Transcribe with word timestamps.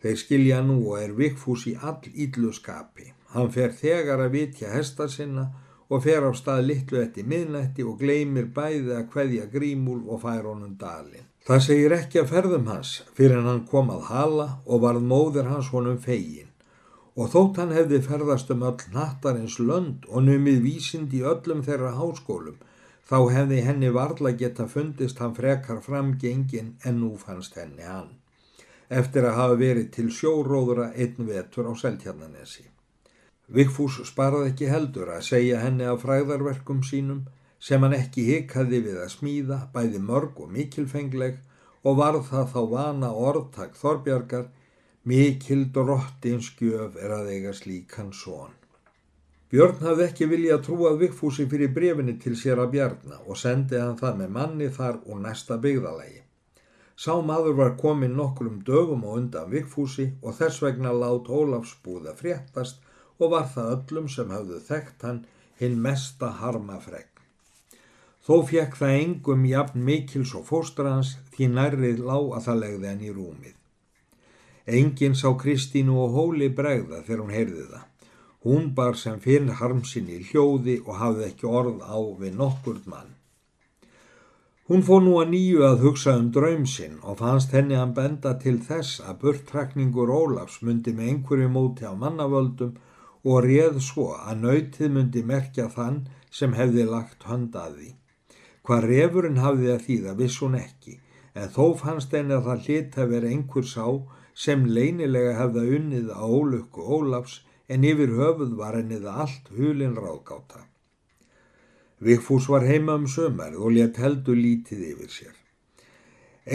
Þeir 0.00 0.16
skilja 0.16 0.58
nú 0.64 0.76
og 0.90 1.00
er 1.02 1.10
Vigfús 1.16 1.66
í 1.68 1.74
all 1.76 2.06
íllu 2.24 2.52
skapi. 2.56 3.10
Hann 3.34 3.50
fer 3.54 3.74
þegar 3.76 4.22
að 4.24 4.36
vitja 4.36 4.70
hesta 4.72 5.06
sinna 5.12 5.50
og 5.90 6.04
fer 6.06 6.24
á 6.24 6.30
stað 6.34 6.62
litlu 6.70 7.00
eftir 7.02 7.26
miðnætti 7.28 7.84
og 7.86 7.98
gleymir 8.00 8.46
bæði 8.54 8.94
að 8.96 9.10
hverja 9.12 9.48
grímúl 9.52 10.00
og 10.08 10.22
fær 10.22 10.46
honum 10.48 10.76
dalin. 10.80 11.26
Það 11.46 11.64
segir 11.66 11.94
ekki 11.96 12.20
að 12.20 12.30
ferðum 12.32 12.70
hans 12.70 12.92
fyrir 13.18 13.44
hann 13.44 13.66
kom 13.68 13.90
að 13.92 14.06
hala 14.12 14.48
og 14.66 14.82
varð 14.86 15.04
móðir 15.12 15.50
hans 15.50 15.68
honum 15.74 15.98
fegin. 16.00 16.48
Og 17.18 17.28
þótt 17.34 17.60
hann 17.60 17.74
hefði 17.76 18.00
ferðast 18.06 18.52
um 18.54 18.64
öll 18.64 18.86
nattarins 18.94 19.58
lönd 19.60 20.06
og 20.08 20.24
numið 20.24 20.62
vísind 20.64 21.12
í 21.12 21.24
öllum 21.26 21.64
þeirra 21.66 21.92
háskólum, 21.98 22.56
þá 23.04 23.18
hefði 23.34 23.60
henni 23.66 23.92
varla 23.92 24.32
geta 24.32 24.68
fundist 24.70 25.20
hann 25.20 25.36
frekar 25.36 25.82
framgengin 25.84 26.76
en 26.86 27.00
nú 27.02 27.12
fannst 27.20 27.58
henni 27.58 27.84
hann 27.84 28.14
eftir 28.90 29.26
að 29.26 29.38
hafa 29.38 29.56
verið 29.60 29.90
til 29.94 30.08
sjóróðura 30.10 30.90
einn 30.98 31.26
vetur 31.28 31.70
á 31.70 31.72
Seltjarnanesi. 31.78 32.66
Vigfús 33.50 34.00
sparaði 34.06 34.52
ekki 34.52 34.70
heldur 34.70 35.10
að 35.14 35.26
segja 35.28 35.60
henni 35.62 35.86
af 35.90 36.02
fræðarverkum 36.04 36.82
sínum 36.86 37.24
sem 37.58 37.82
hann 37.82 37.96
ekki 37.96 38.26
hikaði 38.28 38.80
við 38.86 39.00
að 39.04 39.12
smíða, 39.16 39.58
bæði 39.74 40.00
mörg 40.10 40.38
og 40.42 40.52
mikilfengleg 40.54 41.40
og 41.82 41.98
varð 41.98 42.24
það 42.30 42.46
þá 42.54 42.62
vana 42.74 43.10
orðtak 43.26 43.76
Þorbjargar, 43.80 44.48
mikil 45.04 45.66
drottinskjöf 45.74 46.96
er 47.00 47.14
að 47.16 47.30
eiga 47.34 47.52
slíkan 47.56 48.14
són. 48.16 48.54
Björn 49.50 49.80
hafði 49.82 50.04
ekki 50.06 50.26
viljað 50.30 50.60
trúað 50.66 51.00
Vigfúsi 51.00 51.48
fyrir 51.50 51.72
brefinni 51.74 52.14
til 52.22 52.36
sér 52.38 52.60
að 52.62 52.74
bjarna 52.76 53.16
og 53.26 53.38
sendið 53.40 53.82
hann 53.82 53.96
það 53.98 54.20
með 54.20 54.34
manni 54.36 54.68
þar 54.76 55.00
úr 55.10 55.24
næsta 55.24 55.56
byggðalagi. 55.58 56.20
Sá 57.00 57.14
maður 57.24 57.54
var 57.56 57.76
komin 57.80 58.16
nokkrum 58.16 58.58
dögum 58.68 59.04
og 59.08 59.20
undan 59.22 59.48
Vigfúsi 59.52 60.10
og 60.20 60.34
þess 60.36 60.60
vegna 60.64 60.90
lát 60.92 61.28
Ólafs 61.32 61.70
búða 61.84 62.12
fréttast 62.18 62.82
og 63.18 63.30
var 63.34 63.46
það 63.54 63.70
öllum 63.76 64.08
sem 64.14 64.34
hafðu 64.34 64.58
þekkt 64.66 65.06
hann 65.06 65.20
hinn 65.60 65.78
mesta 65.86 66.28
harmafregn. 66.40 67.08
Þó 68.26 68.34
fekk 68.50 68.76
það 68.80 68.96
engum 68.98 69.46
jafn 69.48 69.86
mikils 69.86 70.34
og 70.36 70.44
fóstrans 70.50 71.14
því 71.32 71.48
nærrið 71.54 72.02
lá 72.10 72.18
að 72.18 72.44
það 72.46 72.60
legði 72.64 72.90
hann 72.90 73.06
í 73.06 73.14
rúmið. 73.16 73.54
Engin 74.80 75.16
sá 75.16 75.30
Kristínu 75.44 75.96
og 76.02 76.18
Hóli 76.18 76.50
bregða 76.60 77.00
þegar 77.06 77.22
hún 77.24 77.32
heyrði 77.36 77.64
það. 77.70 77.86
Hún 78.44 78.68
bar 78.76 79.00
sem 79.00 79.16
finn 79.24 79.48
harmsinn 79.62 80.12
í 80.12 80.20
hljóði 80.28 80.76
og 80.84 81.00
hafði 81.00 81.26
ekki 81.30 81.48
orð 81.48 81.80
á 81.80 81.96
við 82.20 82.36
nokkur 82.36 82.84
mann. 82.92 83.16
Hún 84.70 84.84
fór 84.86 85.00
nú 85.02 85.16
að 85.18 85.32
nýju 85.32 85.64
að 85.66 85.80
hugsa 85.82 86.12
um 86.14 86.26
draum 86.30 86.66
sinn 86.72 87.00
og 87.02 87.16
fannst 87.18 87.50
henni 87.56 87.74
að 87.74 87.94
benda 87.96 88.36
til 88.38 88.60
þess 88.62 89.00
að 89.02 89.16
burttrakningur 89.24 90.12
Ólafs 90.14 90.60
myndi 90.62 90.94
með 90.94 91.08
einhverju 91.10 91.48
móti 91.50 91.88
á 91.90 91.94
mannavöldum 92.02 92.76
og 93.32 93.40
réð 93.48 93.80
svo 93.82 94.06
að 94.14 94.44
nautið 94.44 94.94
myndi 94.94 95.24
merkja 95.32 95.66
þann 95.74 95.98
sem 96.30 96.54
hefði 96.54 96.86
lagt 96.92 97.26
höndaði. 97.26 97.96
Hvað 98.62 98.88
refurinn 98.92 99.42
hafði 99.42 99.74
að 99.74 99.84
þýða 99.88 100.16
viss 100.22 100.38
hún 100.44 100.56
ekki, 100.62 100.98
en 101.34 101.54
þó 101.58 101.64
fannst 101.82 102.14
henni 102.14 102.38
að 102.38 102.46
það 102.52 102.64
hlita 102.68 103.10
verið 103.16 103.34
einhver 103.34 103.70
sá 103.74 103.86
sem 104.46 104.66
leinilega 104.78 105.34
hefða 105.42 105.66
unnið 105.80 106.14
á 106.14 106.22
ólukku 106.22 106.86
Ólafs 106.86 107.40
en 107.66 107.90
yfir 107.90 108.14
höfuð 108.22 108.54
var 108.62 108.78
henni 108.78 109.02
það 109.02 109.24
allt 109.26 109.56
hulin 109.58 109.98
ráðgáta. 109.98 110.69
Vigfús 112.00 112.48
var 112.48 112.64
heima 112.64 112.94
um 112.96 113.06
sömar 113.06 113.52
og 113.60 113.74
létt 113.76 113.98
heldur 114.00 114.38
lítið 114.40 114.84
yfir 114.94 115.10
sér. 115.12 115.34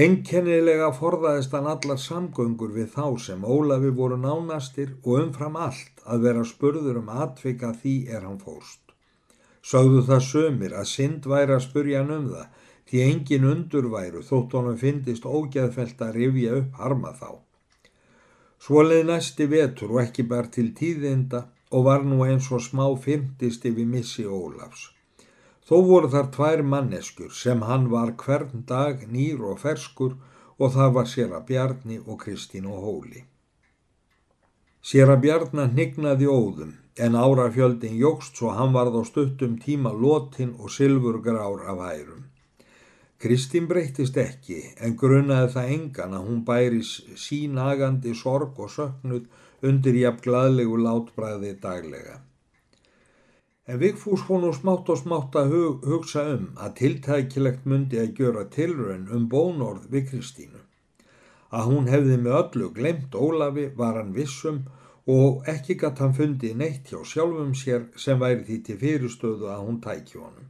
Enkennilega 0.05 0.87
forðaðist 0.97 1.53
hann 1.53 1.67
allar 1.69 1.99
samgöngur 2.01 2.71
við 2.73 2.87
þá 2.95 3.05
sem 3.21 3.45
Ólafi 3.45 3.91
voru 3.99 4.17
nánastir 4.17 4.95
og 5.03 5.19
umfram 5.19 5.59
allt 5.67 6.01
að 6.09 6.25
vera 6.25 6.45
spurður 6.49 6.97
um 7.03 7.11
atvika 7.13 7.69
því 7.77 7.93
er 8.09 8.25
hann 8.25 8.41
fóst. 8.41 8.81
Sáðu 9.61 10.01
það 10.07 10.25
sömir 10.29 10.73
að 10.73 10.89
synd 10.89 11.29
væri 11.29 11.53
að 11.53 11.63
spurja 11.67 12.01
hann 12.01 12.15
um 12.17 12.25
það 12.33 12.65
því 12.89 13.03
engin 13.05 13.47
undurværu 13.51 14.25
þótt 14.25 14.57
honum 14.57 14.81
fyndist 14.81 15.29
ógæðfelt 15.29 16.01
að 16.01 16.17
rifja 16.19 16.57
upp 16.63 16.81
harma 16.81 17.13
þá. 17.21 17.29
Svoleið 18.65 19.05
næsti 19.11 19.45
vetur 19.53 19.93
og 19.93 20.01
ekki 20.07 20.25
bara 20.25 20.49
til 20.49 20.71
tíðinda 20.73 21.45
og 21.69 21.85
var 21.85 22.01
nú 22.01 22.23
eins 22.25 22.49
og 22.49 22.65
smá 22.65 22.85
fyrndist 22.97 23.65
yfir 23.69 23.85
missi 23.85 24.25
Ólafs. 24.25 24.94
Þó 25.65 25.77
voru 25.89 26.09
þar 26.13 26.27
tvær 26.33 26.61
manneskjur 26.71 27.31
sem 27.33 27.63
hann 27.65 27.87
var 27.89 28.11
hvern 28.21 28.65
dag 28.69 28.99
nýr 29.09 29.39
og 29.51 29.61
ferskur 29.63 30.11
og 30.59 30.75
það 30.75 30.91
var 30.97 31.07
sér 31.13 31.31
að 31.37 31.47
Bjarni 31.47 31.97
og 32.05 32.19
Kristín 32.23 32.67
og 32.69 32.83
Hóli. 32.85 33.23
Sér 34.85 35.09
að 35.13 35.23
Bjarni 35.23 35.65
hnignaði 35.71 36.29
óðum 36.29 36.75
en 37.07 37.17
árafjöldin 37.17 37.97
jógst 37.97 38.37
svo 38.37 38.53
hann 38.53 38.75
varð 38.77 38.99
á 39.01 39.03
stuttum 39.09 39.57
tíma 39.63 39.91
lótin 40.03 40.53
og 40.59 40.69
sylfurgrár 40.75 41.65
af 41.71 41.81
hærum. 41.87 42.21
Kristín 43.17 43.65
breytist 43.71 44.21
ekki 44.21 44.61
en 44.85 44.93
grunnaði 45.01 45.49
það 45.55 45.73
engan 45.79 46.15
að 46.19 46.29
hún 46.29 46.45
bæri 46.45 46.83
sínagandi 47.25 48.13
sorg 48.21 48.61
og 48.61 48.69
söknud 48.77 49.25
undir 49.65 49.97
jafn 50.03 50.21
gladlegu 50.29 50.77
látbræði 50.77 51.55
daglega. 51.65 52.21
En 53.65 53.79
Vigfús 53.81 54.21
fór 54.21 54.43
nú 54.43 54.51
smátt 54.53 54.89
og 54.93 54.99
smátt 54.99 55.35
að 55.39 55.53
hug, 55.55 55.85
hugsa 55.89 56.23
um 56.35 56.49
að 56.61 56.73
tiltækilegt 56.79 57.63
myndi 57.65 57.97
að 57.97 58.19
gjöra 58.19 58.43
tilrönd 58.55 59.09
um 59.17 59.23
bónorð 59.31 59.87
við 59.93 60.11
Kristínu. 60.11 60.61
Að 61.49 61.71
hún 61.71 61.89
hefði 61.89 62.19
með 62.21 62.37
öllu 62.41 62.69
glemt 62.77 63.17
Ólafi 63.17 63.65
var 63.79 63.97
hann 63.97 64.13
vissum 64.13 64.61
og 65.15 65.49
ekki 65.49 65.79
gatt 65.81 66.03
hann 66.03 66.13
fundið 66.13 66.55
neitt 66.61 66.93
hjá 66.93 67.01
sjálfum 67.09 67.57
sér 67.57 67.89
sem 68.05 68.21
væri 68.21 68.45
því 68.45 68.61
til 68.67 68.79
fyrirstöðu 68.85 69.49
að 69.55 69.65
hún 69.65 69.81
tæki 69.81 70.21
honum. 70.21 70.47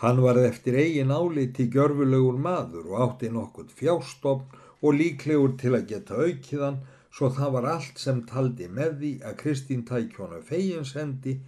Hann 0.00 0.24
var 0.24 0.40
eftir 0.40 0.80
eigin 0.80 1.12
áliti 1.12 1.68
gjörfulegur 1.76 2.40
maður 2.46 2.88
og 2.92 3.00
átti 3.04 3.34
nokkurt 3.36 3.72
fjárstofn 3.76 4.62
og 4.80 4.96
líklegur 4.96 5.58
til 5.60 5.76
að 5.76 5.90
geta 5.92 6.24
aukiðan 6.24 6.80
svo 7.12 7.28
það 7.36 7.58
var 7.58 7.74
allt 7.76 8.00
sem 8.00 8.24
taldi 8.32 8.68
með 8.68 8.96
því 9.02 9.12
að 9.28 9.42
Kristín 9.44 9.84
tæki 9.88 10.22
honum 10.22 10.48
feginshendi 10.48 11.42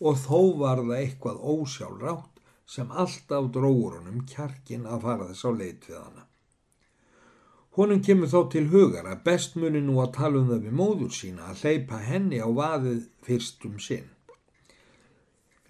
og 0.00 0.16
þó 0.16 0.40
var 0.60 0.80
það 0.80 0.96
eitthvað 0.96 1.40
ósjálfrátt 1.54 2.40
sem 2.70 2.90
alltaf 3.02 3.48
dróður 3.54 3.98
honum 3.98 4.20
kjarkin 4.30 4.86
að 4.88 5.06
fara 5.06 5.28
þess 5.30 5.48
á 5.48 5.50
leit 5.52 5.88
við 5.88 5.98
hana. 5.98 6.26
Honum 7.78 8.00
kemur 8.06 8.30
þó 8.30 8.40
til 8.52 8.64
hugar 8.72 9.06
að 9.06 9.24
best 9.26 9.56
muni 9.60 9.82
nú 9.84 10.00
að 10.02 10.14
tala 10.16 10.40
um 10.40 10.48
það 10.50 10.64
við 10.66 10.76
móður 10.80 11.12
sína 11.16 11.50
að 11.50 11.64
hleypa 11.64 12.00
henni 12.06 12.40
á 12.42 12.48
vaðið 12.60 13.02
fyrst 13.26 13.66
um 13.68 13.76
sinn. 13.82 14.08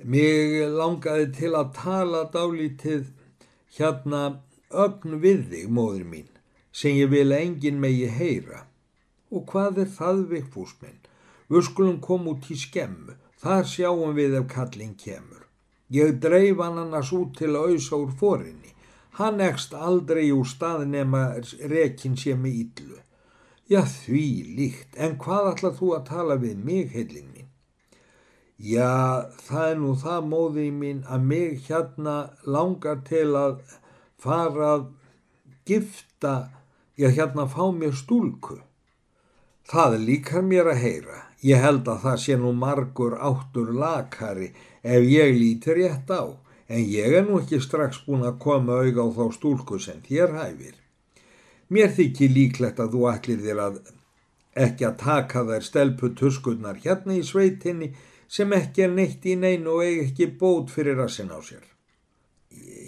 Mig 0.00 0.54
langaði 0.80 1.26
til 1.36 1.52
að 1.58 1.74
tala 1.76 2.22
dálítið 2.32 3.10
hérna 3.76 4.22
ögn 4.70 5.18
við 5.20 5.42
þig, 5.50 5.66
móður 5.68 6.06
mín, 6.08 6.30
sem 6.72 6.96
ég 6.96 7.10
vil 7.12 7.34
engin 7.36 7.80
megi 7.82 8.08
heyra. 8.08 8.64
Og 9.30 9.44
hvað 9.50 9.82
er 9.84 9.90
það 9.98 10.22
við 10.30 10.48
fúsminn? 10.54 11.00
Við 11.50 11.66
skulum 11.66 12.00
koma 12.00 12.32
út 12.32 12.48
í 12.50 12.56
skemmu 12.56 13.18
Þar 13.40 13.64
sjáum 13.64 14.16
við 14.18 14.34
ef 14.40 14.48
kallin 14.52 14.96
kemur. 15.00 15.46
Ég 15.90 16.18
dreif 16.22 16.58
hann 16.60 16.78
annars 16.78 17.12
út 17.16 17.38
til 17.38 17.54
að 17.54 17.70
auðsa 17.70 17.96
úr 17.96 18.10
forinni. 18.20 18.74
Hann 19.16 19.40
ekst 19.42 19.72
aldrei 19.74 20.28
úr 20.32 20.46
stað 20.46 20.84
nema 20.90 21.22
rekin 21.72 22.18
sé 22.20 22.36
með 22.36 22.58
íllu. 22.64 22.98
Já 23.70 23.80
því 23.86 24.26
líkt, 24.58 24.96
en 24.98 25.16
hvað 25.22 25.52
ætlað 25.52 25.78
þú 25.78 25.88
að 25.96 26.06
tala 26.10 26.36
við 26.42 26.62
mig, 26.68 26.92
heilin 26.94 27.30
mín? 27.30 27.48
Já, 28.58 29.30
það 29.46 29.66
er 29.66 29.78
nú 29.80 29.92
það 29.96 30.26
móðið 30.30 30.72
mín 30.80 31.04
að 31.08 31.28
mig 31.32 31.60
hérna 31.68 32.16
langar 32.44 32.98
til 33.08 33.28
að 33.38 33.60
fara 34.20 34.72
að 34.74 34.84
gifta, 35.70 36.34
já 36.98 37.08
hérna 37.08 37.46
fá 37.48 37.62
mér 37.72 37.96
stúlku. 37.96 38.58
Það 39.70 39.98
líkar 40.04 40.44
mér 40.44 40.74
að 40.74 40.82
heyra. 40.84 41.20
Ég 41.40 41.62
held 41.62 41.88
að 41.88 42.02
það 42.04 42.18
sé 42.24 42.36
nú 42.36 42.52
margur 42.52 43.16
áttur 43.16 43.72
lakari 43.72 44.50
ef 44.82 45.06
ég 45.08 45.32
líti 45.38 45.76
rétt 45.76 46.10
á, 46.12 46.36
en 46.68 46.82
ég 46.84 47.16
er 47.16 47.24
nú 47.24 47.40
ekki 47.40 47.60
strax 47.64 48.02
búin 48.04 48.26
að 48.28 48.36
koma 48.44 48.82
auð 48.82 49.00
á 49.00 49.06
þá 49.16 49.24
stúlku 49.36 49.80
sem 49.80 50.02
þér 50.04 50.36
hæfir. 50.36 50.76
Mér 51.72 51.90
þykir 51.96 52.36
líklegt 52.36 52.82
að 52.82 52.92
þú 52.96 53.08
ætlir 53.14 53.42
þér 53.46 53.64
að 53.64 53.80
ekki 54.66 54.86
að 54.86 54.96
taka 55.00 55.44
þær 55.48 55.66
stelpu 55.66 56.12
tuskunnar 56.18 56.80
hérna 56.84 57.16
í 57.16 57.24
sveitinni 57.24 57.92
sem 58.28 58.52
ekki 58.52 58.84
er 58.86 58.94
neitt 58.94 59.26
í 59.26 59.36
neinu 59.38 59.76
og 59.78 59.84
eigi 59.86 60.06
ekki 60.06 60.30
bót 60.40 60.70
fyrir 60.74 60.98
rassin 61.00 61.32
á 61.32 61.38
sér. 61.40 61.64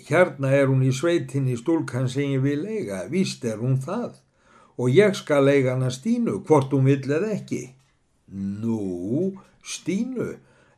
Hérna 0.08 0.50
er 0.52 0.68
hún 0.68 0.82
í 0.84 0.92
sveitinni 0.92 1.56
stúlkan 1.56 2.08
sem 2.10 2.34
ég 2.36 2.42
vil 2.44 2.66
eiga, 2.66 3.06
víst 3.08 3.44
er 3.48 3.62
hún 3.62 3.78
það 3.80 4.18
og 4.76 4.90
ég 4.90 5.14
skal 5.16 5.48
eiga 5.48 5.76
hana 5.76 5.90
stínu 5.90 6.42
hvort 6.46 6.72
hún 6.74 6.88
vill 6.90 7.06
eða 7.06 7.32
ekki. 7.36 7.62
Nú, 8.32 9.32
Stínu, 9.62 10.28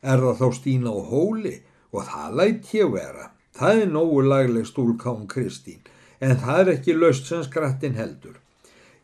er 0.03 0.23
það 0.23 0.39
þá 0.41 0.47
Stína 0.59 0.91
á 0.91 0.99
hóli 1.11 1.55
og 1.95 2.07
það 2.09 2.39
lætt 2.39 2.71
ég 2.75 2.91
vera. 2.93 3.29
Það 3.55 3.81
er 3.81 3.91
nógu 3.91 4.23
lagleg 4.25 4.67
stúlkán 4.67 5.27
Kristín, 5.31 5.79
en 6.19 6.35
það 6.41 6.59
er 6.61 6.73
ekki 6.75 6.97
löst 6.97 7.29
sem 7.31 7.43
skrattin 7.45 7.95
heldur. 7.95 8.41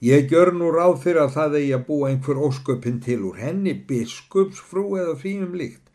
Ég 0.02 0.28
gjör 0.32 0.52
nú 0.58 0.72
ráð 0.74 0.98
fyrir 1.04 1.22
að 1.24 1.36
það 1.38 1.56
eigi 1.60 1.74
að 1.78 1.86
búa 1.88 2.10
einhver 2.10 2.40
ósköpinn 2.48 3.00
til 3.06 3.22
úr 3.30 3.38
henni, 3.38 3.76
biskupsfrú 3.88 4.86
eða 4.98 5.16
fínum 5.22 5.56
líkt 5.56 5.92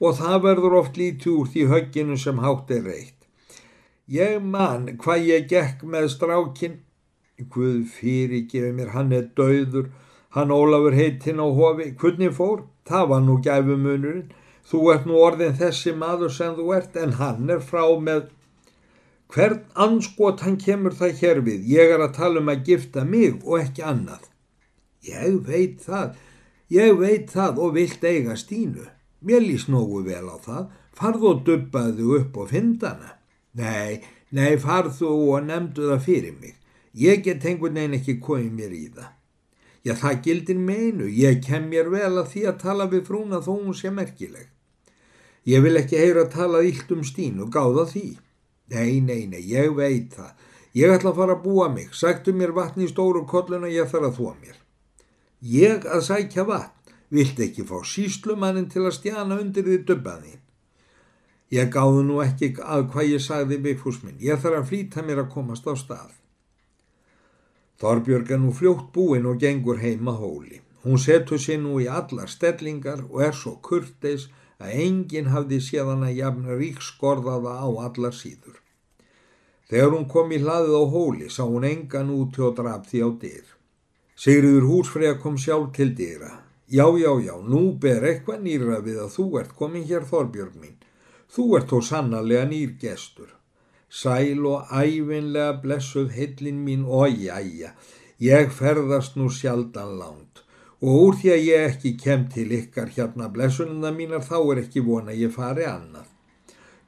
og 0.00 0.16
það 0.16 0.36
verður 0.46 0.76
oft 0.78 0.96
lítið 0.96 1.32
úr 1.34 1.48
því 1.52 1.64
högginu 1.68 2.16
sem 2.18 2.38
hátt 2.40 2.70
er 2.72 2.86
reitt. 2.88 3.18
Ég 4.08 4.40
man 4.42 4.86
hvað 5.02 5.26
ég 5.28 5.50
gekk 5.50 5.84
með 5.84 6.08
strákin, 6.16 6.80
Guð 7.52 7.86
fyrirgefi 7.88 8.72
mér, 8.76 8.90
hann 8.92 9.12
er 9.16 9.28
dauður, 9.36 9.86
hann 10.36 10.54
Ólafur 10.54 10.94
heitinn 10.94 11.42
á 11.42 11.46
hofi, 11.46 11.92
hvernig 12.00 12.34
fór? 12.36 12.66
Það 12.86 13.08
var 13.12 13.24
nú 13.26 13.38
gæfumunurinn, 13.44 14.28
þú 14.66 14.82
ert 14.94 15.06
nú 15.06 15.18
orðin 15.18 15.56
þessi 15.58 15.94
maður 15.96 16.34
sem 16.34 16.54
þú 16.58 16.68
ert 16.76 16.96
en 16.98 17.16
hann 17.20 17.50
er 17.50 17.64
frá 17.64 17.84
með 17.98 18.28
Hvern 19.30 19.60
anskot 19.78 20.40
hann 20.42 20.56
kemur 20.58 20.94
það 20.98 21.20
hér 21.20 21.40
við? 21.46 21.66
Ég 21.70 21.92
er 21.94 22.02
að 22.02 22.16
tala 22.16 22.40
um 22.40 22.48
að 22.50 22.64
gifta 22.66 23.04
mig 23.06 23.36
og 23.44 23.60
ekki 23.60 23.84
annað. 23.86 24.24
Ég 25.06 25.36
veit 25.46 25.84
það, 25.84 26.16
ég 26.74 26.96
veit 26.98 27.30
það 27.30 27.60
og 27.62 27.76
vilt 27.76 28.02
eiga 28.04 28.34
stínu. 28.34 28.88
Mér 29.22 29.44
lýst 29.44 29.70
nógu 29.70 30.02
vel 30.08 30.26
á 30.26 30.36
það. 30.42 30.64
Farðu 30.98 31.30
og 31.30 31.44
dubbaðu 31.46 32.16
upp 32.18 32.40
og 32.42 32.50
fyndana. 32.50 33.14
Nei, 33.54 34.02
nei, 34.34 34.58
farðu 34.58 35.12
og 35.30 35.46
nefndu 35.46 35.86
það 35.92 36.04
fyrir 36.08 36.34
mig. 36.40 36.58
Ég 36.98 37.22
get 37.22 37.46
einhvern 37.46 37.78
veginn 37.78 37.98
ekki 38.00 38.18
komið 38.18 38.50
mér 38.58 38.74
í 38.74 38.84
það. 38.96 39.10
Já, 39.84 39.94
það 39.96 40.22
gildir 40.24 40.58
meinu. 40.60 41.08
Ég 41.08 41.40
kem 41.44 41.68
mér 41.70 41.88
vel 41.92 42.12
að 42.20 42.32
því 42.34 42.42
að 42.50 42.58
tala 42.64 42.88
við 42.92 43.06
frúna 43.08 43.40
þó 43.44 43.52
hún 43.54 43.76
sé 43.76 43.92
merkileg. 43.94 44.48
Ég 45.48 45.62
vil 45.64 45.78
ekki 45.80 45.96
heyra 45.96 46.26
að 46.26 46.34
tala 46.34 46.64
ílt 46.68 46.90
um 46.92 47.04
stínu, 47.06 47.48
gáða 47.52 47.86
því. 47.88 48.08
Nei, 48.70 49.00
nei, 49.00 49.24
nei, 49.26 49.40
ég 49.48 49.72
veit 49.74 50.12
það. 50.18 50.34
Ég 50.76 50.92
ætla 50.94 51.10
að 51.10 51.22
fara 51.22 51.34
að 51.38 51.46
búa 51.46 51.70
mig. 51.72 51.88
Sættu 51.96 52.34
mér 52.36 52.52
vatn 52.54 52.84
í 52.84 52.90
stóru 52.90 53.24
kolluna, 53.26 53.70
ég 53.72 53.88
þarf 53.90 54.10
að 54.10 54.20
þóa 54.20 54.34
mér. 54.42 54.60
Ég 55.40 55.88
að 55.88 56.04
sækja 56.06 56.44
vatn. 56.46 56.76
Vilt 57.10 57.40
ekki 57.42 57.64
fá 57.66 57.80
síslumannin 57.82 58.68
til 58.70 58.84
að 58.84 58.94
stjana 59.00 59.40
undir 59.42 59.64
því 59.66 59.80
dubbaðin? 59.88 60.38
Ég 61.50 61.72
gáði 61.74 62.04
nú 62.06 62.20
ekki 62.22 62.52
að 62.62 62.84
hvað 62.92 63.08
ég 63.10 63.22
sagði 63.24 63.56
við 63.64 63.80
fúsminn. 63.80 64.20
Ég 64.22 64.38
þarf 64.38 64.60
að 64.60 64.68
flýta 64.68 65.02
mér 65.02 65.24
að 65.24 65.32
komast 65.32 65.66
á 65.66 65.74
stað. 65.74 66.12
Þorbjörg 67.80 68.34
er 68.34 68.40
nú 68.42 68.50
fljótt 68.52 68.90
búinn 68.94 69.28
og 69.30 69.38
gengur 69.40 69.78
heima 69.80 70.12
hóli. 70.20 70.60
Hún 70.84 70.98
setur 71.00 71.40
sér 71.40 71.62
nú 71.62 71.78
í 71.80 71.86
allar 71.88 72.28
stellingar 72.28 73.06
og 73.08 73.22
er 73.24 73.36
svo 73.36 73.54
kurteis 73.64 74.26
að 74.60 74.74
enginn 74.84 75.30
hafði 75.32 75.60
séðan 75.64 76.04
að 76.04 76.18
jafna 76.18 76.56
ríkskorðaða 76.60 77.54
á 77.64 77.68
allar 77.86 78.16
síður. 78.16 78.60
Þegar 79.70 79.94
hún 79.94 80.06
kom 80.12 80.32
í 80.34 80.42
hlaðið 80.42 80.76
á 80.76 80.84
hóli 80.92 81.32
sá 81.32 81.42
hún 81.46 81.64
engan 81.68 82.12
út 82.12 82.36
og 82.44 82.56
draf 82.60 82.88
því 82.90 83.02
á 83.06 83.08
dyr. 83.24 83.48
Sigriður 84.20 84.68
húsfrega 84.68 85.16
kom 85.22 85.40
sjálf 85.40 85.72
til 85.76 85.94
dyra. 85.96 86.32
Já, 86.68 86.84
já, 87.00 87.12
já, 87.24 87.34
nú 87.40 87.62
ber 87.80 88.04
eitthvað 88.04 88.42
nýra 88.44 88.80
við 88.84 89.00
að 89.06 89.14
þú 89.16 89.26
ert 89.40 89.56
komin 89.56 89.86
hér 89.88 90.04
Þorbjörg 90.10 90.58
mín. 90.60 90.76
Þú 91.30 91.44
ert 91.56 91.72
þó 91.72 91.80
sannarlega 91.86 92.44
nýr 92.50 92.76
gestur. 92.82 93.30
Sæl 93.90 94.46
og 94.46 94.70
æfinlega 94.70 95.58
blessuð 95.62 96.12
heillin 96.14 96.62
mín 96.66 96.86
og 96.86 97.10
jæja, 97.10 97.74
ég 98.22 98.54
ferðast 98.54 99.16
nú 99.18 99.26
sjaldan 99.34 99.98
langt 99.98 100.44
og 100.80 101.00
úr 101.06 101.18
því 101.20 101.32
að 101.34 101.42
ég 101.44 101.66
ekki 101.70 101.90
kem 102.00 102.22
til 102.32 102.52
ykkar 102.56 102.92
hérna 102.94 103.28
blessunina 103.32 103.90
mínar 103.92 104.22
þá 104.24 104.38
er 104.40 104.62
ekki 104.62 104.80
vona 104.84 105.12
ég 105.12 105.32
fari 105.34 105.66
annað. 105.68 106.06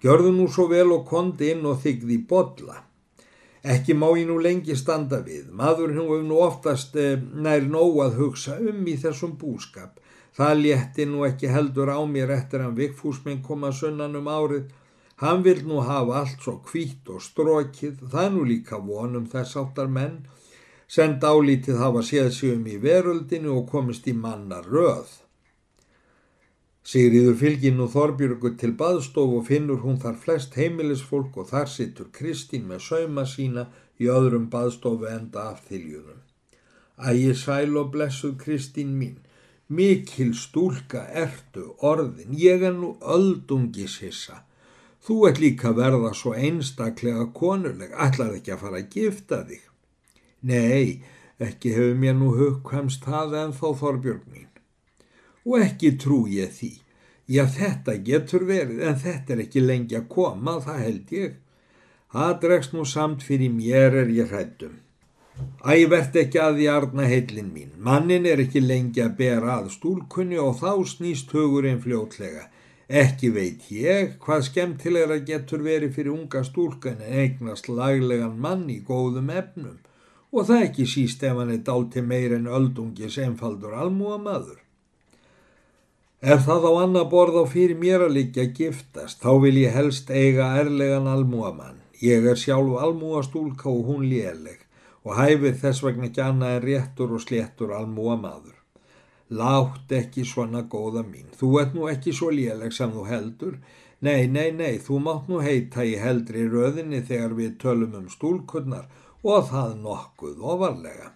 Gjörðu 0.03 0.33
nú 0.35 0.47
svo 0.49 0.67
vel 0.71 0.95
og 0.95 1.05
kondi 1.07 1.53
inn 1.53 1.67
og 1.69 1.83
þykði 1.85 2.17
bodla. 2.29 2.79
Ekki 3.63 3.95
má 3.95 4.09
ég 4.19 4.27
nú 4.27 4.39
lengi 4.43 4.75
standa 4.75 5.21
við. 5.23 5.53
Maður 5.55 5.93
hefur 5.99 6.23
nú 6.27 6.41
oftast 6.43 6.97
eh, 6.99 7.21
nær 7.21 7.69
nóg 7.69 8.01
að 8.07 8.17
hugsa 8.19 8.57
um 8.59 8.81
í 8.89 8.97
þessum 8.99 9.37
búskap. 9.39 10.01
Það 10.35 10.63
létti 10.65 11.07
nú 11.07 11.27
ekki 11.29 11.53
heldur 11.53 11.93
á 11.93 12.01
mér 12.09 12.33
eftir 12.35 12.65
að 12.65 12.81
vikfúsminn 12.81 13.45
koma 13.45 13.71
sunnan 13.77 14.17
um 14.19 14.27
árið. 14.33 14.73
Hann 15.23 15.45
vil 15.47 15.61
nú 15.63 15.81
hafa 15.87 16.21
allt 16.21 16.41
svo 16.43 16.57
kvít 16.67 17.11
og 17.15 17.23
strókið. 17.23 18.01
Það 18.11 18.25
er 18.27 18.33
nú 18.37 18.47
líka 18.53 18.79
vonum 18.83 19.29
þess 19.31 19.59
áttar 19.61 19.91
menn 19.97 20.17
sem 20.91 21.15
dálítið 21.23 21.79
hafa 21.79 22.03
séð 22.05 22.31
sig 22.37 22.57
um 22.57 22.65
í 22.67 22.75
veröldinu 22.83 23.53
og 23.61 23.69
komist 23.71 24.09
í 24.11 24.17
manna 24.25 24.59
röð. 24.67 25.13
Sigriður 26.83 27.39
fylgir 27.39 27.77
nú 27.79 27.87
Þorbjörgu 27.95 28.51
til 28.59 28.73
baðstof 28.83 29.37
og 29.39 29.47
finnur 29.47 29.81
hún 29.85 30.01
þar 30.03 30.19
flest 30.25 30.59
heimilisfólk 30.59 31.39
og 31.39 31.49
þar 31.53 31.71
sittur 31.71 32.11
Kristín 32.19 32.67
með 32.67 32.83
sauma 32.89 33.23
sína 33.23 33.69
í 34.03 34.11
öðrum 34.11 34.51
baðstofu 34.51 35.07
enda 35.07 35.47
afþyljuðum. 35.55 36.19
Ægi 36.99 37.35
sæl 37.39 37.79
og 37.79 37.93
blessuð 37.95 38.35
Kristín 38.43 38.97
mín, 38.99 39.21
mikil 39.69 40.35
stúlka 40.35 41.07
ertu 41.25 41.71
orðin, 41.79 42.35
ég 42.35 42.67
er 42.67 42.75
nú 42.75 42.97
öldungis 43.01 44.01
hissa. 44.03 44.43
Þú 45.03 45.17
ert 45.29 45.43
líka 45.43 45.73
verða 45.75 46.13
svo 46.15 46.37
einstaklega 46.39 47.27
konuleg, 47.35 47.91
ætlar 47.91 48.37
ekki 48.37 48.55
að 48.55 48.63
fara 48.63 48.83
að 48.83 48.95
gifta 48.95 49.43
þig. 49.49 49.67
Nei, 50.47 51.03
ekki 51.43 51.75
hefur 51.75 51.99
mér 51.99 52.17
nú 52.19 52.31
hugkvæmst 52.39 53.05
það 53.07 53.37
en 53.41 53.55
þá 53.59 53.69
Þorbjörg 53.83 54.25
mín 54.31 54.49
og 55.45 55.59
ekki 55.59 55.97
trú 55.99 56.25
ég 56.31 56.53
því. 56.55 56.73
Já, 57.33 57.47
þetta 57.47 57.97
getur 58.07 58.45
verið, 58.47 58.83
en 58.87 58.99
þetta 58.99 59.35
er 59.35 59.43
ekki 59.47 59.63
lengi 59.63 59.99
að 59.99 60.09
koma, 60.13 60.59
það 60.63 60.81
held 60.85 61.13
ég. 61.17 61.37
Það 62.13 62.33
dregst 62.43 62.75
nú 62.77 62.85
samt 62.87 63.23
fyrir 63.25 63.53
mér 63.55 63.97
er 64.03 64.11
ég 64.13 64.33
hrættum. 64.33 64.75
Ævert 65.65 66.17
ekki 66.19 66.39
að 66.43 66.59
því 66.59 66.67
arna 66.69 67.07
heilin 67.09 67.53
mín. 67.55 67.71
Mannin 67.79 68.27
er 68.29 68.43
ekki 68.43 68.61
lengi 68.61 69.01
að 69.03 69.17
bera 69.23 69.57
að 69.61 69.71
stúlkunni 69.79 70.39
og 70.39 70.59
þá 70.61 70.73
snýst 70.93 71.33
hugurinn 71.33 71.81
fljótlega. 71.83 72.51
Ekki 72.93 73.31
veit 73.33 73.71
ég 73.73 74.19
hvað 74.21 74.43
skemmtilegra 74.51 75.17
getur 75.29 75.63
verið 75.65 75.95
fyrir 75.97 76.13
unga 76.13 76.43
stúlkan 76.45 76.99
en 77.01 77.15
eignast 77.23 77.71
laglegan 77.73 78.35
mann 78.37 78.67
í 78.69 78.83
góðum 78.85 79.31
efnum 79.33 79.79
og 80.33 80.45
það 80.51 80.65
ekki 80.67 80.85
síst 80.95 81.25
ef 81.25 81.41
hann 81.41 81.55
er 81.55 81.63
dálti 81.65 82.03
meir 82.05 82.35
en 82.37 82.51
öldungis 82.59 83.17
einfaldur 83.25 83.79
almúa 83.81 84.19
maður. 84.21 84.61
Ef 86.21 86.45
það 86.45 86.69
á 86.69 86.73
annað 86.85 87.09
borð 87.17 87.41
á 87.41 87.45
fyrir 87.55 87.81
mér 87.81 88.05
að 88.05 88.17
liggja 88.19 88.45
giftast, 88.61 89.25
þá 89.25 89.41
vil 89.47 89.57
ég 89.63 89.73
helst 89.75 90.13
eiga 90.13 90.53
erlegan 90.61 91.09
almúamann. 91.11 91.81
Ég 92.05 92.29
er 92.29 92.37
sjálf 92.37 92.77
almúastúlka 92.85 93.73
og 93.73 93.89
hún 93.89 94.05
léleg 94.11 94.61
og 95.03 95.17
hæfið 95.17 95.63
þess 95.65 95.83
vegna 95.83 96.11
ekki 96.11 96.23
annað 96.29 96.59
en 96.59 96.67
réttur 96.69 97.17
og 97.17 97.25
sléttur 97.25 97.73
almúamadur. 97.75 98.62
Látt 99.33 99.93
ekki 99.97 100.27
svona 100.29 100.61
góða 100.69 101.05
mín, 101.07 101.31
þú 101.39 101.55
ert 101.63 101.77
nú 101.77 101.87
ekki 101.89 102.13
svo 102.13 102.29
léleg 102.35 102.75
sem 102.77 102.91
þú 102.93 103.07
heldur. 103.09 103.55
Nei, 104.03 104.27
nei, 104.27 104.51
nei, 104.53 104.77
þú 104.83 104.99
mátt 105.01 105.31
nú 105.31 105.39
heita 105.41 105.85
í 105.87 105.95
heldri 105.97 106.45
röðinni 106.51 107.01
þegar 107.07 107.37
við 107.39 107.53
tölum 107.63 107.95
um 108.01 108.09
stúlkunnar 108.13 108.89
og 109.23 109.47
það 109.49 109.77
nokkuð 109.85 110.43
ofarlega. 110.55 111.13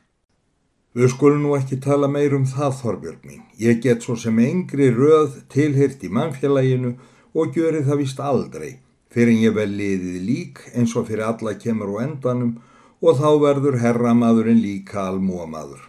Við 0.97 1.11
skulum 1.13 1.43
nú 1.45 1.57
ekki 1.59 1.77
tala 1.85 2.09
meir 2.09 2.33
um 2.39 2.47
það, 2.49 2.79
Þorbjörg 2.79 3.27
mín. 3.29 3.43
Ég 3.61 3.83
get 3.85 4.07
svo 4.07 4.15
sem 4.17 4.39
engri 4.41 4.87
röð 4.95 5.43
tilhyrt 5.53 6.07
í 6.07 6.09
mannfélaginu 6.09 6.95
og 7.37 7.53
gjöri 7.53 7.83
það 7.85 8.01
vist 8.01 8.23
aldrei, 8.23 8.71
fyrir 9.13 9.43
ég 9.43 9.59
vel 9.59 9.69
liðið 9.77 10.23
lík 10.31 10.63
eins 10.73 10.97
og 10.97 11.11
fyrir 11.11 11.27
alla 11.27 11.53
kemur 11.61 11.93
á 12.01 12.07
endanum 12.07 12.55
og 13.03 13.21
þá 13.21 13.29
verður 13.45 13.77
herramadurinn 13.83 14.63
líka 14.63 15.05
almúamadur. 15.11 15.85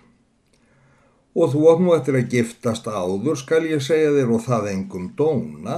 Og 1.38 1.54
þú 1.54 1.64
átt 1.72 1.86
nú 1.86 1.94
eftir 1.94 2.18
að 2.18 2.34
giftast 2.34 2.90
áður, 2.90 3.38
skal 3.38 3.64
ég 3.70 3.84
segja 3.86 4.10
þér, 4.16 4.34
og 4.34 4.44
það 4.48 4.70
engum 4.74 5.08
dóna. 5.20 5.78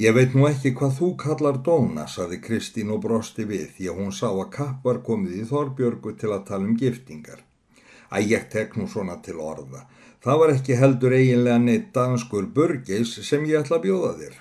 Ég 0.00 0.14
veit 0.16 0.34
nú 0.34 0.48
ekki 0.48 0.74
hvað 0.74 0.96
þú 0.98 1.08
kallar 1.22 1.60
dóna, 1.62 2.08
saði 2.10 2.40
Kristín 2.42 2.90
og 2.90 3.04
brosti 3.04 3.46
við, 3.46 3.68
því 3.76 3.90
að 3.92 3.98
hún 4.00 4.14
sá 4.16 4.26
að 4.32 4.48
kapp 4.56 4.86
var 4.88 5.04
komið 5.06 5.36
í 5.38 5.48
Þorbjörgu 5.52 6.16
til 6.18 6.32
að 6.34 6.48
tala 6.50 6.66
um 6.66 6.78
giftingar 6.80 7.44
að 8.14 8.30
ég 8.30 8.48
tek 8.50 8.76
nú 8.78 8.86
svona 8.90 9.16
til 9.24 9.38
orða. 9.42 9.84
Það 10.24 10.40
var 10.40 10.52
ekki 10.54 10.78
heldur 10.80 11.14
eiginlega 11.14 11.60
neitt 11.60 11.90
danskur 11.96 12.46
burgeis 12.56 13.12
sem 13.28 13.44
ég 13.48 13.60
ætla 13.60 13.78
að 13.78 13.86
bjóða 13.88 14.12
þér. 14.20 14.38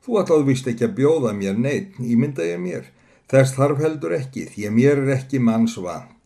Þú 0.00 0.20
ætlaðu 0.22 0.46
vist 0.48 0.70
ekki 0.70 0.86
að 0.86 0.96
bjóða 1.00 1.34
mér 1.36 1.58
neitt, 1.60 1.98
ímynda 2.00 2.46
ég 2.46 2.62
mér. 2.62 2.86
Þess 3.30 3.56
þarf 3.58 3.82
heldur 3.84 4.16
ekki, 4.16 4.46
því 4.50 4.66
að 4.66 4.76
mér 4.78 5.02
er 5.04 5.12
ekki 5.18 5.42
manns 5.44 5.76
vant. 5.78 6.19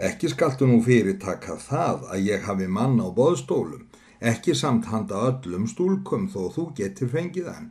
Ekki 0.00 0.30
skaltu 0.32 0.64
nú 0.64 0.78
fyrirtaka 0.80 1.58
það 1.60 2.06
að 2.14 2.20
ég 2.24 2.44
hafi 2.48 2.66
mann 2.72 2.96
á 3.04 3.12
boðstólum, 3.12 3.82
ekki 4.20 4.54
samt 4.56 4.86
handa 4.88 5.18
öllum 5.28 5.66
stúlkum 5.68 6.22
þó 6.32 6.46
þú 6.54 6.62
getur 6.78 7.10
fengið 7.12 7.50
hann. 7.52 7.66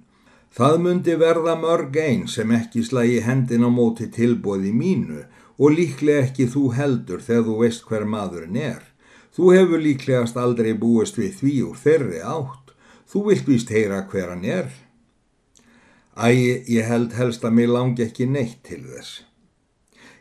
Það 0.54 0.76
myndi 0.84 1.16
verða 1.18 1.56
mörg 1.58 1.96
einn 1.98 2.28
sem 2.30 2.52
ekki 2.54 2.84
slægi 2.86 3.24
hendin 3.26 3.66
á 3.66 3.70
móti 3.74 4.06
tilbóði 4.14 4.70
mínu 4.74 5.24
og 5.58 5.74
líklega 5.74 6.28
ekki 6.28 6.46
þú 6.54 6.64
heldur 6.78 7.24
þegar 7.26 7.48
þú 7.48 7.56
veist 7.64 7.88
hver 7.90 8.06
maðurinn 8.06 8.60
er. 8.62 8.84
Þú 9.34 9.50
hefur 9.56 9.82
líklegast 9.82 10.38
aldrei 10.38 10.74
búist 10.78 11.18
við 11.18 11.34
því 11.40 11.56
úr 11.70 11.80
þeirri 11.82 12.22
átt. 12.22 12.76
Þú 13.10 13.24
vilt 13.30 13.50
víst 13.50 13.74
heyra 13.74 14.04
hver 14.12 14.30
hann 14.36 14.46
er. 14.46 14.70
Æ, 16.14 16.30
ég 16.70 16.86
held 16.86 17.18
helst 17.18 17.46
að 17.46 17.58
mér 17.58 17.74
langi 17.74 18.06
ekki 18.06 18.30
neitt 18.30 18.62
til 18.70 18.84
þess. 18.86 19.24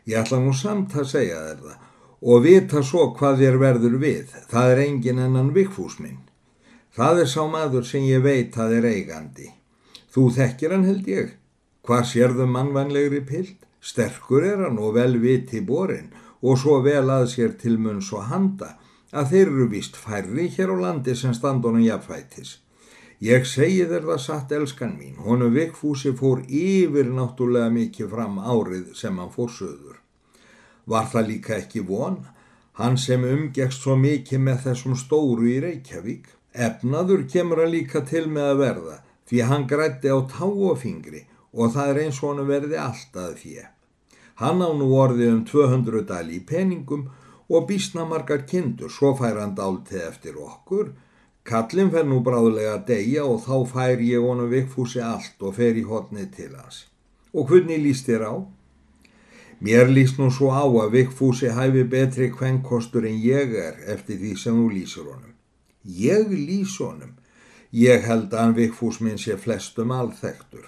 Ég 0.09 0.17
ætla 0.23 0.41
nú 0.41 0.55
samt 0.57 0.97
að 0.97 1.09
segja 1.13 1.43
þér 1.45 1.61
það 1.67 1.88
og 2.21 2.43
vita 2.43 2.83
svo 2.83 3.09
hvað 3.17 3.43
þér 3.43 3.59
verður 3.61 3.95
við. 4.01 4.33
Það 4.51 4.73
er 4.73 4.83
engin 4.85 5.23
ennan 5.25 5.53
vikfús 5.55 5.99
minn. 6.03 6.19
Það 6.95 7.23
er 7.23 7.31
sá 7.31 7.41
maður 7.47 7.85
sem 7.87 8.07
ég 8.09 8.23
veit 8.25 8.57
að 8.57 8.79
er 8.79 8.89
eigandi. 8.89 9.49
Þú 10.09 10.29
þekkir 10.35 10.75
hann 10.75 10.87
held 10.89 11.07
ég. 11.07 11.35
Hvað 11.85 12.07
sérðu 12.11 12.47
mannvænlegri 12.49 13.21
pilt? 13.25 13.59
Sterkur 13.79 14.43
er 14.43 14.65
hann 14.65 14.79
og 14.83 14.97
vel 14.97 15.15
viti 15.21 15.61
borin 15.63 16.09
og 16.41 16.57
svo 16.59 16.79
vel 16.83 17.07
að 17.11 17.29
sér 17.33 17.55
til 17.59 17.77
munns 17.79 18.09
og 18.15 18.27
handa 18.31 18.73
að 19.11 19.31
þeir 19.31 19.45
eru 19.47 19.67
vist 19.71 19.95
færri 19.97 20.47
hér 20.55 20.73
á 20.75 20.77
landi 20.83 21.15
sem 21.15 21.33
standunum 21.33 21.83
jafnfætis. 21.83 22.59
Ég 23.19 23.47
segi 23.47 23.87
þér 23.87 24.05
það 24.11 24.21
satt 24.23 24.51
elskan 24.55 24.93
mín, 24.95 25.17
honu 25.19 25.49
Vigfúsi 25.51 26.13
fór 26.15 26.43
yfir 26.45 27.09
náttúrulega 27.11 27.71
mikið 27.73 28.11
fram 28.13 28.37
árið 28.39 28.93
sem 28.95 29.17
hann 29.19 29.33
fór 29.33 29.51
söður. 29.51 29.97
Var 30.89 31.09
það 31.11 31.27
líka 31.31 31.55
ekki 31.59 31.83
von? 31.85 32.19
Hann 32.79 32.97
sem 32.97 33.25
umgekst 33.27 33.83
svo 33.83 33.95
mikið 33.99 34.43
með 34.45 34.61
þessum 34.65 34.95
stóru 34.97 35.49
í 35.51 35.57
Reykjavík. 35.63 36.29
Efnaður 36.67 37.25
kemur 37.31 37.63
hann 37.63 37.73
líka 37.75 38.01
til 38.11 38.25
með 38.27 38.51
að 38.53 38.61
verða 38.63 38.95
því 39.29 39.41
hann 39.49 39.67
grætti 39.69 40.09
á 40.09 40.17
táofingri 40.31 41.25
og 41.53 41.75
það 41.75 41.91
er 41.91 41.99
eins 42.03 42.21
og 42.23 42.31
hann 42.31 42.49
verði 42.49 42.79
alltaf 42.81 43.35
því. 43.43 43.59
Hann 44.41 44.63
á 44.65 44.69
nú 44.73 44.87
orðið 44.97 45.33
um 45.35 45.43
200 45.45 46.07
dali 46.09 46.39
í 46.39 46.45
peningum 46.45 47.09
og 47.49 47.67
bísna 47.69 48.05
margar 48.09 48.45
kindur, 48.49 48.89
svo 48.89 49.13
fær 49.17 49.37
hann 49.41 49.55
dáltið 49.57 50.07
eftir 50.07 50.41
okkur 50.41 50.93
Kallin 51.49 51.89
fer 51.89 52.05
nú 52.05 52.19
bráðulega 52.21 52.75
að 52.77 52.83
deyja 52.91 53.23
og 53.25 53.39
þá 53.41 53.55
fær 53.71 54.01
ég 54.05 54.21
honum 54.21 54.51
vikfúsi 54.51 54.99
allt 55.01 55.41
og 55.41 55.55
fer 55.57 55.77
í 55.79 55.85
hotnið 55.87 56.27
til 56.35 56.49
hans. 56.53 56.83
Og 57.33 57.49
hvernig 57.49 57.81
líst 57.81 58.05
þér 58.09 58.25
á? 58.29 58.33
Mér 59.59 59.89
líst 59.91 60.19
nú 60.19 60.29
svo 60.31 60.53
á 60.55 60.63
að 60.63 60.93
vikfúsi 60.95 61.51
hæfi 61.51 61.83
betri 61.91 62.29
kvennkostur 62.31 63.07
en 63.09 63.17
ég 63.19 63.55
er 63.59 63.79
eftir 63.91 64.19
því 64.21 64.33
sem 64.39 64.55
þú 64.55 64.67
lýsur 64.71 65.07
honum. 65.11 65.33
Ég 65.83 66.31
lýs 66.31 66.77
honum. 66.79 67.15
Ég 67.75 68.05
held 68.07 68.33
að 68.33 68.55
vikfús 68.63 69.01
minn 69.03 69.19
sé 69.19 69.35
flestum 69.37 69.91
alþektur. 69.91 70.63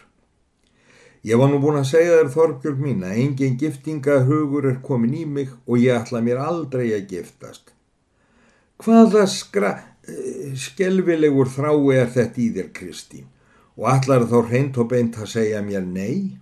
Ég 1.23 1.37
var 1.37 1.51
nú 1.51 1.59
búin 1.61 1.79
að 1.79 1.91
segja 1.91 2.17
þér 2.17 2.33
þorgjörg 2.33 2.81
mín 2.81 3.05
að 3.05 3.19
engin 3.23 3.57
giftingahugur 3.61 4.67
er 4.71 4.81
komin 4.85 5.13
í 5.13 5.25
mig 5.25 5.51
og 5.65 5.79
ég 5.79 5.95
ætla 5.95 6.21
mér 6.25 6.41
aldrei 6.41 6.87
að 6.95 7.13
giftast. 7.13 7.71
Hvaða 8.81 9.27
skra 9.29 9.73
skelvilegur 10.57 11.49
þrái 11.53 11.97
er 12.01 12.09
þetta 12.09 12.41
í 12.41 12.47
þér 12.55 12.71
Kristín 12.73 13.27
og 13.77 13.87
allar 13.93 14.25
þá 14.27 14.37
reynd 14.49 14.77
og 14.81 14.89
beint 14.91 15.19
að 15.21 15.29
segja 15.35 15.61
mér 15.63 15.85
nei? 15.85 16.37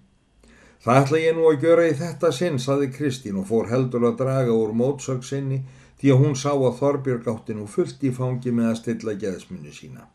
Það 0.79 1.01
ætla 1.01 1.19
ég 1.19 1.36
nú 1.36 1.48
að 1.50 1.65
gjöra 1.65 1.88
í 1.89 1.95
þetta 2.00 2.29
sinn, 2.31 2.59
saði 2.59 2.88
Kristín 2.95 3.39
og 3.41 3.50
fór 3.50 3.67
heldur 3.67 4.05
að 4.07 4.21
draga 4.21 4.53
úr 4.55 4.71
mótsöksinni 4.79 5.63
því 6.00 6.13
að 6.13 6.21
hún 6.21 6.38
sá 6.39 6.53
að 6.53 6.77
Þorbjörg 6.79 7.25
átti 7.27 7.55
nú 7.57 7.65
fullt 7.67 8.05
í 8.07 8.12
fangi 8.15 8.53
með 8.55 8.69
að 8.69 8.77
stilla 8.79 9.15
geðsmunni 9.19 9.74
sína. 9.75 10.05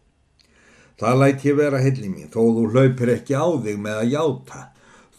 Það 0.96 1.18
lætt 1.20 1.44
ég 1.44 1.58
vera 1.58 1.82
helli 1.82 2.08
mín 2.08 2.30
þó 2.32 2.40
þú 2.56 2.64
hlaupir 2.72 3.12
ekki 3.12 3.36
á 3.36 3.46
þig 3.66 3.80
með 3.84 4.00
að 4.00 4.12
játa. 4.14 4.60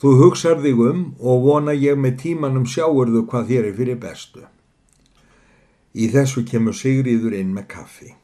Þú 0.01 0.13
hugsar 0.21 0.61
þig 0.63 0.81
um 0.81 1.03
og 1.19 1.45
vona 1.45 1.75
ég 1.77 1.99
með 1.99 2.17
tímanum 2.23 2.65
sjáurðu 2.65 3.25
hvað 3.29 3.51
þér 3.51 3.67
er 3.69 3.75
fyrir 3.77 3.99
bestu. 4.01 4.45
Í 5.93 6.09
þessu 6.15 6.41
kemur 6.47 6.73
Sigriður 6.75 7.35
inn 7.37 7.53
með 7.53 7.67
kaffi. 7.75 8.15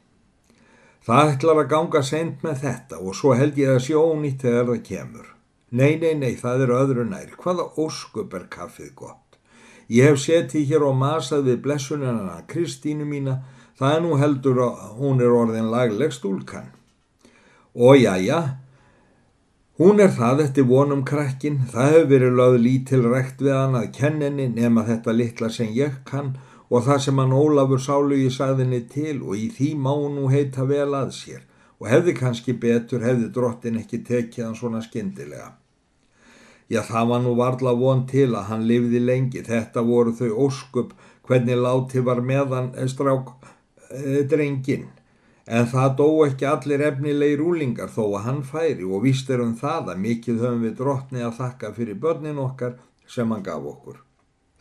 Það 1.05 1.35
ætlar 1.35 1.61
að 1.61 1.69
ganga 1.75 2.01
sent 2.01 2.41
með 2.45 2.65
þetta 2.65 2.97
og 2.97 3.15
svo 3.17 3.35
held 3.37 3.61
ég 3.61 3.75
að 3.75 3.85
sé 3.85 3.93
ónýtt 3.93 4.41
þegar 4.47 4.67
það 4.71 4.83
kemur. 4.89 5.29
Nei, 5.71 5.95
nei, 5.95 6.17
nei, 6.19 6.33
það 6.35 6.65
er 6.65 6.71
öðru 6.75 7.03
nær. 7.07 7.29
Hvaða 7.39 7.69
óskup 7.79 8.33
er 8.35 8.49
kaffið 8.51 8.89
gott? 8.99 9.37
Ég 9.87 10.09
hef 10.09 10.19
setið 10.19 10.65
hér 10.67 10.83
og 10.83 10.97
masað 10.99 11.45
við 11.47 11.61
blessunina 11.63 12.41
Kristínu 12.51 13.07
mína. 13.07 13.37
Það 13.79 13.95
er 13.95 14.01
nú 14.03 14.17
heldur 14.19 14.59
að 14.65 14.81
hún 14.97 15.23
er 15.23 15.31
orðin 15.31 15.69
lagleg 15.71 16.11
stúlkan. 16.11 16.67
Og 17.71 17.95
já, 18.01 18.17
já, 18.19 18.57
hún 19.79 20.03
er 20.03 20.11
það 20.11 20.43
eftir 20.45 20.67
vonum 20.67 21.05
krakkin. 21.07 21.61
Það 21.71 21.93
hefur 21.93 22.11
verið 22.11 22.35
lögð 22.41 22.59
lítil 22.65 23.01
rekt 23.07 23.39
við 23.39 23.55
hann 23.55 23.79
að 23.79 23.87
kenninni 23.95 24.49
nema 24.51 24.83
þetta 24.91 25.15
litla 25.15 25.51
sem 25.55 25.71
ég 25.75 26.01
kann 26.11 26.35
og 26.67 26.83
það 26.83 27.01
sem 27.05 27.23
hann 27.23 27.35
Ólafur 27.35 27.79
sálugi 27.83 28.27
sagðinni 28.31 28.83
til 28.91 29.21
og 29.23 29.39
í 29.39 29.47
því 29.55 29.71
má 29.79 29.95
nú 30.11 30.27
heita 30.31 30.67
vel 30.67 30.91
að 30.99 31.15
sér 31.15 31.47
og 31.79 31.87
hefði 31.89 32.19
kannski 32.19 32.59
betur 32.59 33.07
hefði 33.07 33.31
drottin 33.33 33.79
ekki 33.79 34.03
tekið 34.07 34.45
hann 34.49 34.59
svona 34.59 34.83
skindilega. 34.83 35.60
Já 36.71 36.79
það 36.87 37.07
var 37.09 37.23
nú 37.25 37.35
varla 37.35 37.73
von 37.75 38.05
til 38.07 38.29
að 38.31 38.47
hann 38.47 38.67
lifði 38.67 39.01
lengi, 39.03 39.43
þetta 39.43 39.83
voru 39.83 40.13
þau 40.15 40.29
óskup 40.47 40.93
hvernig 41.27 41.59
láti 41.59 42.03
var 42.05 42.21
meðan 42.23 42.71
strák 42.87 43.33
e, 43.91 44.21
drengin 44.31 44.87
en 45.51 45.67
það 45.67 45.97
dó 45.99 46.07
ekki 46.25 46.47
allir 46.47 46.83
efnilegi 46.87 47.39
rúlingar 47.41 47.91
þó 47.91 48.05
að 48.05 48.23
hann 48.27 48.39
færi 48.47 48.87
og 48.87 49.03
víst 49.03 49.29
er 49.33 49.43
um 49.43 49.51
það 49.57 49.91
að 49.93 50.01
mikið 50.05 50.39
höfum 50.45 50.63
við 50.63 50.77
drottni 50.79 51.25
að 51.25 51.35
þakka 51.41 51.73
fyrir 51.75 51.99
börnin 52.05 52.39
okkar 52.39 52.79
sem 53.07 53.31
hann 53.35 53.43
gaf 53.43 53.67
okkur. 53.73 53.99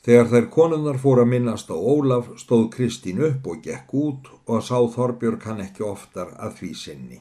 Þegar 0.00 0.30
þær 0.32 0.46
konunnar 0.50 0.98
fór 0.98 1.22
að 1.22 1.32
minnast 1.34 1.70
á 1.70 1.76
Ólaf 1.76 2.30
stóð 2.40 2.70
Kristín 2.74 3.20
upp 3.22 3.46
og 3.46 3.60
gekk 3.62 3.94
út 3.94 4.30
og 4.46 4.64
sá 4.64 4.78
Þorbjörg 4.94 5.44
hann 5.44 5.60
ekki 5.66 5.84
oftar 5.84 6.32
að 6.40 6.56
því 6.58 6.70
sinni. 6.82 7.20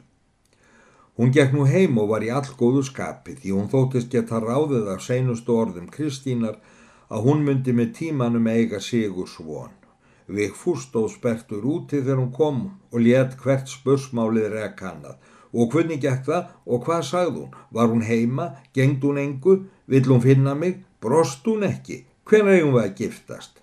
Hún 1.20 1.34
gekk 1.36 1.52
nú 1.52 1.66
heim 1.68 1.98
og 2.00 2.14
var 2.14 2.24
í 2.24 2.30
allgóðu 2.32 2.80
skapi 2.88 3.34
því 3.36 3.50
hún 3.52 3.66
þóttist 3.72 4.08
geta 4.14 4.38
ráðið 4.40 4.86
af 4.94 5.02
seinustu 5.04 5.52
orðum 5.52 5.90
Kristínar 5.92 6.54
að 7.12 7.26
hún 7.26 7.42
myndi 7.44 7.74
með 7.76 7.90
tímanum 7.98 8.46
eiga 8.48 8.80
sigur 8.80 9.28
svon. 9.28 9.74
Vigfús 10.32 10.86
stóð 10.88 11.10
spertur 11.18 11.66
úti 11.68 12.00
þegar 12.00 12.22
hún 12.22 12.32
kom 12.38 12.62
og 12.70 13.04
létt 13.04 13.36
hvert 13.42 13.68
spursmálið 13.68 14.48
rekannað 14.54 15.18
og 15.52 15.74
hvernig 15.74 16.00
gekk 16.06 16.24
það 16.30 16.54
og 16.64 16.88
hvað 16.88 17.04
sagði 17.10 17.36
hún? 17.42 17.52
Var 17.76 17.92
hún 17.92 18.08
heima? 18.08 18.48
Gengd 18.72 19.04
hún 19.04 19.20
engu? 19.20 19.58
Vill 19.92 20.08
hún 20.08 20.24
finna 20.24 20.56
mig? 20.56 20.80
Brost 21.04 21.44
hún 21.52 21.68
ekki? 21.68 22.06
Hvenna 22.24 22.56
eigum 22.56 22.78
við 22.78 22.86
að 22.86 22.96
giftast? 23.02 23.60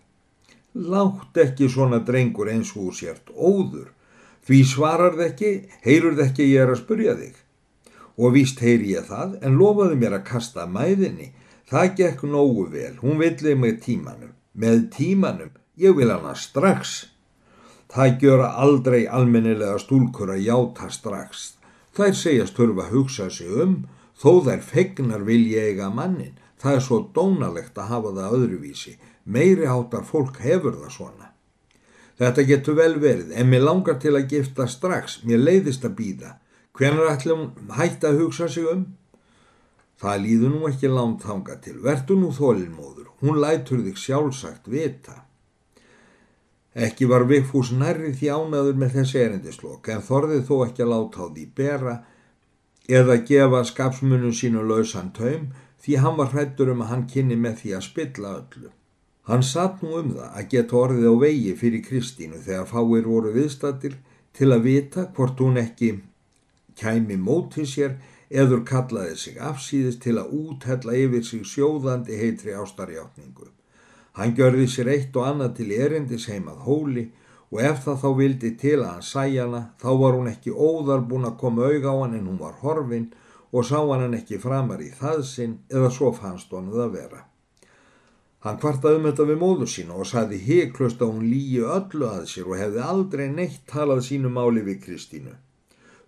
Látt 0.75 1.41
ekki 1.41 1.73
svona 1.73 2.05
drengur 2.05 2.53
eins 2.53 2.77
og 2.77 2.93
sért 3.01 3.33
óður. 3.33 3.89
Því 4.45 4.63
svarar 4.69 5.17
þið 5.17 5.27
ekki, 5.31 5.57
heyrur 5.89 6.21
þið 6.21 6.27
ekki 6.29 6.53
ég 6.53 6.67
er 6.67 6.77
að 6.77 6.83
spurja 6.85 7.17
þig. 7.17 7.46
Og 8.17 8.33
víst 8.37 8.63
heyri 8.65 8.95
ég 8.95 9.09
það, 9.11 9.37
en 9.45 9.59
lofaði 9.61 9.99
mér 10.01 10.17
að 10.19 10.29
kasta 10.31 10.65
mæðinni. 10.71 11.33
Það 11.69 11.91
gekk 11.99 12.23
nógu 12.31 12.69
vel, 12.73 12.95
hún 13.03 13.21
villi 13.21 13.57
með 13.59 13.81
tímanum. 13.85 14.33
Með 14.57 14.87
tímanum, 14.95 15.53
ég 15.77 15.97
vil 15.99 16.09
hana 16.13 16.33
strax. 16.39 16.97
Það 17.93 18.17
gjöra 18.23 18.49
aldrei 18.63 19.05
almennilega 19.07 19.77
stúlkur 19.83 20.33
að 20.33 20.47
játa 20.47 20.89
strax. 20.91 21.53
Þær 21.97 22.17
segjast 22.17 22.59
að 22.61 22.91
hugsa 22.93 23.29
sig 23.31 23.53
um, 23.53 23.87
þó 24.17 24.43
þær 24.45 24.63
fegnar 24.65 25.23
vil 25.25 25.45
ég 25.53 25.73
eiga 25.73 25.91
mannin. 25.91 26.35
Það 26.61 26.75
er 26.75 26.83
svo 26.87 26.99
dónalegt 27.15 27.79
að 27.79 27.91
hafa 27.93 28.13
það 28.17 28.37
öðruvísi. 28.39 28.97
Meiri 29.25 29.67
hátar 29.67 30.05
fólk 30.05 30.41
hefur 30.41 30.77
það 30.81 30.93
svona. 30.93 31.31
Þetta 32.17 32.43
getur 32.49 32.77
vel 32.79 32.95
verið, 33.01 33.33
en 33.37 33.49
mér 33.51 33.65
langar 33.67 33.99
til 34.01 34.15
að 34.17 34.31
gifta 34.33 34.65
strax, 34.71 35.19
mér 35.29 35.43
leiðist 35.43 35.85
að 35.85 35.97
býða. 35.99 36.31
Hvenar 36.77 37.15
ætlum 37.15 37.51
hætti 37.73 38.05
að 38.05 38.19
hugsa 38.21 38.49
sig 38.53 38.67
um? 38.69 38.83
Það 39.97 40.19
líður 40.25 40.51
nú 40.53 40.67
ekki 40.69 40.89
langt 40.93 41.23
hanga 41.25 41.55
til. 41.65 41.79
Vertu 41.81 42.19
nú 42.21 42.29
þólinnmóður, 42.37 43.07
hún 43.23 43.39
lætur 43.41 43.81
þig 43.87 43.97
sjálfsagt 43.97 44.69
vita. 44.69 45.23
Ekki 46.77 47.07
var 47.09 47.25
Vigfús 47.25 47.71
nærri 47.73 48.11
þjánaður 48.13 48.77
með 48.83 48.99
þessi 48.99 49.23
erindislokk, 49.23 49.89
en 49.89 50.05
þorðið 50.05 50.43
þó 50.49 50.57
ekki 50.67 50.85
að 50.85 50.91
láta 50.93 51.25
á 51.25 51.27
því 51.33 51.45
bera 51.57 51.95
eða 52.99 53.17
gefa 53.31 53.63
skapsmunum 53.65 54.35
sínu 54.37 54.65
lausan 54.69 55.09
taum, 55.17 55.47
því 55.81 55.97
hann 56.03 56.19
var 56.19 56.35
hrættur 56.35 56.75
um 56.75 56.83
að 56.85 56.91
hann 56.93 57.07
kynni 57.09 57.39
með 57.41 57.63
því 57.63 57.73
að 57.79 57.87
spilla 57.87 58.35
öllu. 58.43 58.69
Hann 59.27 59.43
satt 59.43 59.81
nú 59.81 59.97
um 59.97 60.13
það 60.19 60.29
að 60.29 60.51
geta 60.53 60.77
orðið 60.83 61.09
á 61.09 61.15
vegi 61.25 61.57
fyrir 61.57 61.83
Kristínu 61.89 62.43
þegar 62.45 62.69
fáir 62.69 63.09
voru 63.09 63.33
viðstattir 63.33 63.97
til 64.37 64.53
að 64.53 64.69
vita 64.69 65.07
hvort 65.17 65.41
hún 65.41 65.57
ekki 65.65 65.95
kæmi 66.81 67.17
mótið 67.17 67.69
sér 67.73 67.99
eður 68.31 68.65
kallaði 68.69 69.17
sig 69.21 69.37
afsýðist 69.51 70.03
til 70.03 70.17
að 70.21 70.33
úthella 70.41 70.97
yfir 71.03 71.25
sig 71.25 71.45
sjóðandi 71.47 72.19
heitri 72.21 72.57
ástarjáttningu. 72.59 73.53
Hann 74.17 74.35
gjörði 74.35 74.67
sér 74.73 74.91
eitt 74.95 75.17
og 75.17 75.29
annað 75.29 75.55
til 75.61 75.71
erindis 75.77 76.27
heimað 76.31 76.65
hóli 76.67 77.05
og 77.53 77.63
ef 77.63 77.85
það 77.85 78.03
þá 78.03 78.09
vildi 78.21 78.51
til 78.63 78.79
að 78.81 78.91
hann 78.91 79.07
sæja 79.11 79.45
hana 79.47 79.63
þá 79.83 79.91
var 80.03 80.19
hún 80.19 80.33
ekki 80.33 80.53
óðar 80.53 81.07
búin 81.07 81.29
að 81.29 81.39
koma 81.43 81.71
auga 81.71 81.93
á 81.93 81.97
hann 82.03 82.19
en 82.19 82.27
hún 82.31 82.41
var 82.41 82.59
horfin 82.65 83.07
og 83.53 83.65
sá 83.65 83.79
hann 83.79 84.19
ekki 84.19 84.41
framar 84.43 84.83
í 84.83 84.91
það 84.91 85.23
sinn 85.31 85.59
eða 85.71 85.93
svo 85.95 86.13
fannst 86.17 86.51
honuð 86.53 86.83
að 86.89 86.95
vera. 86.99 87.23
Hann 88.47 88.59
kvartaði 88.63 88.99
um 89.01 89.07
þetta 89.09 89.25
við 89.31 89.41
móður 89.41 89.71
sína 89.71 89.95
og 89.99 90.07
saði 90.07 90.39
heiklust 90.43 91.01
að 91.03 91.15
hún 91.15 91.31
líi 91.31 91.63
öllu 91.63 92.07
að 92.11 92.29
sér 92.31 92.51
og 92.51 92.61
hefði 92.61 92.83
aldrei 92.91 93.27
neitt 93.33 93.65
talað 93.71 94.05
sínu 94.07 94.31
máli 94.31 94.63
við 94.67 94.83
Kristínu. 94.85 95.33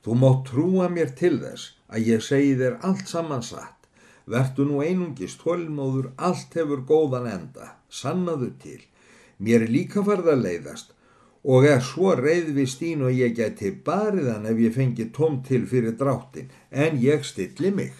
Þú 0.08 0.14
mótt 0.16 0.46
trúa 0.48 0.86
mér 0.88 1.10
til 1.12 1.34
þess 1.42 1.64
að 1.92 2.06
ég 2.08 2.22
segi 2.24 2.52
þér 2.56 2.76
allt 2.88 3.10
samansatt. 3.10 3.88
Vertu 4.24 4.64
nú 4.64 4.78
einungist 4.80 5.42
tólmóður, 5.42 6.06
allt 6.16 6.56
hefur 6.56 6.80
góðan 6.88 7.26
enda, 7.28 7.74
sannaðu 7.92 8.48
til. 8.62 8.78
Mér 9.36 9.66
er 9.66 9.74
líka 9.74 10.00
farið 10.06 10.30
að 10.32 10.46
leiðast 10.46 10.94
og 11.44 11.68
er 11.68 11.84
svo 11.84 12.14
reið 12.16 12.48
við 12.56 12.72
Stín 12.72 13.04
og 13.04 13.20
ég 13.20 13.36
geti 13.36 13.74
barið 13.84 14.32
hann 14.32 14.48
ef 14.48 14.64
ég 14.64 14.78
fengi 14.78 15.10
tóm 15.12 15.42
til 15.44 15.66
fyrir 15.68 16.00
dráttin 16.00 16.48
en 16.72 16.96
ég 17.04 17.28
stilli 17.28 17.74
mig. 17.82 17.92